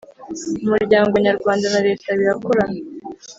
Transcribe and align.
umuryango 0.65 1.13
nyarwanda 1.25 1.65
na 1.73 1.79
Leta 1.87 2.07
birakorana 2.17 2.79